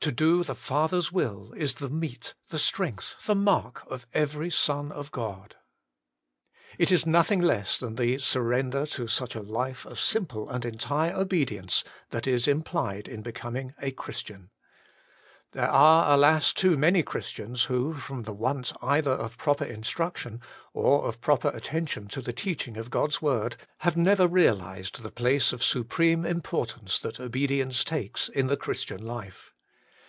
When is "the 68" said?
24.96-25.04